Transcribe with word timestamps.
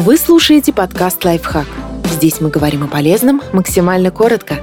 Вы 0.00 0.16
слушаете 0.16 0.72
подкаст 0.72 1.24
«Лайфхак». 1.24 1.66
Здесь 2.04 2.40
мы 2.40 2.50
говорим 2.50 2.84
о 2.84 2.86
полезном 2.86 3.42
максимально 3.52 4.12
коротко. 4.12 4.58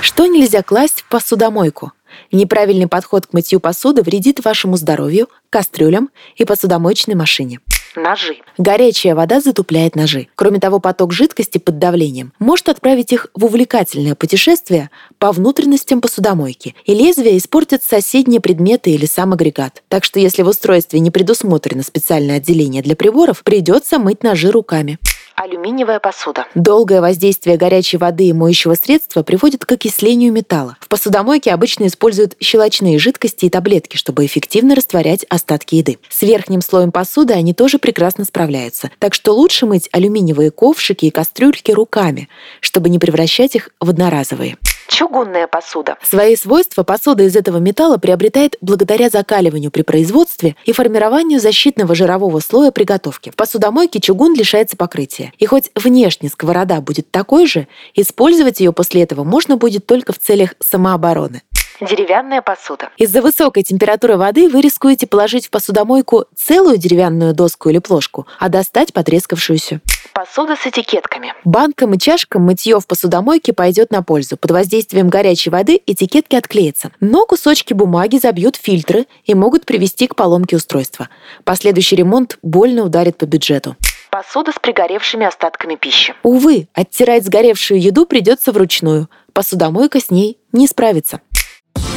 Что 0.00 0.26
нельзя 0.26 0.64
класть 0.64 1.02
в 1.02 1.08
посудомойку? 1.08 1.92
Неправильный 2.32 2.88
подход 2.88 3.28
к 3.28 3.34
мытью 3.34 3.60
посуды 3.60 4.02
вредит 4.02 4.44
вашему 4.44 4.76
здоровью, 4.76 5.28
кастрюлям 5.48 6.10
и 6.34 6.44
посудомоечной 6.44 7.14
машине 7.14 7.60
ножи. 7.96 8.38
Горячая 8.58 9.14
вода 9.14 9.40
затупляет 9.40 9.96
ножи. 9.96 10.28
Кроме 10.34 10.60
того, 10.60 10.80
поток 10.80 11.12
жидкости 11.12 11.58
под 11.58 11.78
давлением 11.78 12.32
может 12.38 12.68
отправить 12.68 13.12
их 13.12 13.28
в 13.34 13.44
увлекательное 13.44 14.14
путешествие 14.14 14.90
по 15.18 15.32
внутренностям 15.32 16.00
посудомойки, 16.00 16.74
и 16.84 16.94
лезвие 16.94 17.38
испортит 17.38 17.82
соседние 17.82 18.40
предметы 18.40 18.90
или 18.90 19.06
сам 19.06 19.32
агрегат. 19.32 19.82
Так 19.88 20.04
что 20.04 20.18
если 20.20 20.42
в 20.42 20.48
устройстве 20.48 21.00
не 21.00 21.10
предусмотрено 21.10 21.82
специальное 21.82 22.36
отделение 22.36 22.82
для 22.82 22.96
приборов, 22.96 23.42
придется 23.42 23.98
мыть 23.98 24.22
ножи 24.22 24.50
руками 24.50 24.98
алюминиевая 25.36 26.00
посуда. 26.00 26.46
Долгое 26.54 27.00
воздействие 27.00 27.56
горячей 27.56 27.96
воды 27.96 28.26
и 28.26 28.32
моющего 28.32 28.74
средства 28.74 29.22
приводит 29.22 29.64
к 29.64 29.72
окислению 29.72 30.32
металла. 30.32 30.76
В 30.80 30.88
посудомойке 30.88 31.52
обычно 31.52 31.86
используют 31.86 32.36
щелочные 32.40 32.98
жидкости 32.98 33.46
и 33.46 33.50
таблетки, 33.50 33.96
чтобы 33.96 34.24
эффективно 34.26 34.74
растворять 34.74 35.24
остатки 35.28 35.76
еды. 35.76 35.98
С 36.08 36.22
верхним 36.22 36.60
слоем 36.60 36.92
посуды 36.92 37.34
они 37.34 37.54
тоже 37.54 37.78
прекрасно 37.78 38.24
справляются. 38.24 38.90
Так 38.98 39.14
что 39.14 39.32
лучше 39.32 39.66
мыть 39.66 39.88
алюминиевые 39.92 40.50
ковшики 40.50 41.06
и 41.06 41.10
кастрюльки 41.10 41.72
руками, 41.72 42.28
чтобы 42.60 42.88
не 42.88 42.98
превращать 42.98 43.54
их 43.56 43.70
в 43.80 43.90
одноразовые 43.90 44.56
чугунная 44.94 45.48
посуда. 45.48 45.96
Свои 46.02 46.36
свойства 46.36 46.84
посуда 46.84 47.24
из 47.24 47.34
этого 47.34 47.58
металла 47.58 47.98
приобретает 47.98 48.56
благодаря 48.60 49.10
закаливанию 49.10 49.72
при 49.72 49.82
производстве 49.82 50.54
и 50.64 50.72
формированию 50.72 51.40
защитного 51.40 51.96
жирового 51.96 52.38
слоя 52.38 52.70
приготовки. 52.70 53.30
В 53.30 53.34
посудомойке 53.36 53.98
чугун 53.98 54.34
лишается 54.34 54.76
покрытия. 54.76 55.32
И 55.38 55.46
хоть 55.46 55.70
внешне 55.74 56.28
сковорода 56.28 56.80
будет 56.80 57.10
такой 57.10 57.46
же, 57.46 57.66
использовать 57.94 58.60
ее 58.60 58.72
после 58.72 59.02
этого 59.02 59.24
можно 59.24 59.56
будет 59.56 59.84
только 59.84 60.12
в 60.12 60.18
целях 60.18 60.54
самообороны 60.60 61.42
деревянная 61.80 62.42
посуда. 62.42 62.90
Из-за 62.96 63.22
высокой 63.22 63.62
температуры 63.62 64.16
воды 64.16 64.48
вы 64.48 64.60
рискуете 64.60 65.06
положить 65.06 65.46
в 65.46 65.50
посудомойку 65.50 66.26
целую 66.36 66.78
деревянную 66.78 67.34
доску 67.34 67.68
или 67.68 67.78
плошку, 67.78 68.26
а 68.38 68.48
достать 68.48 68.92
потрескавшуюся. 68.92 69.80
Посуда 70.12 70.56
с 70.56 70.66
этикетками. 70.66 71.34
Банкам 71.44 71.94
и 71.94 71.98
чашкам 71.98 72.42
мытье 72.42 72.78
в 72.78 72.86
посудомойке 72.86 73.52
пойдет 73.52 73.90
на 73.90 74.02
пользу. 74.02 74.36
Под 74.36 74.52
воздействием 74.52 75.08
горячей 75.08 75.50
воды 75.50 75.80
этикетки 75.86 76.36
отклеятся. 76.36 76.92
Но 77.00 77.26
кусочки 77.26 77.74
бумаги 77.74 78.18
забьют 78.18 78.56
фильтры 78.56 79.06
и 79.24 79.34
могут 79.34 79.66
привести 79.66 80.06
к 80.06 80.14
поломке 80.14 80.56
устройства. 80.56 81.08
Последующий 81.44 81.96
ремонт 81.96 82.38
больно 82.42 82.84
ударит 82.84 83.16
по 83.18 83.26
бюджету 83.26 83.76
посуда 84.14 84.52
с 84.52 84.60
пригоревшими 84.60 85.26
остатками 85.26 85.74
пищи. 85.74 86.14
Увы, 86.22 86.68
оттирать 86.72 87.24
сгоревшую 87.24 87.80
еду 87.80 88.06
придется 88.06 88.52
вручную. 88.52 89.10
Посудомойка 89.32 89.98
с 89.98 90.08
ней 90.08 90.38
не 90.52 90.68
справится. 90.68 91.20